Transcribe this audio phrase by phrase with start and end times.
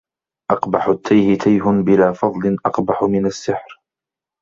[0.51, 3.81] أقبح التيه تيه بلا فضل أقبح من السحر